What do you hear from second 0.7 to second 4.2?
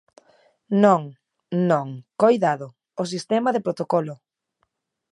Non, non, coidado, ¡o sistema de protocolo!